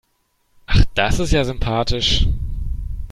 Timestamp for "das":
0.95-1.19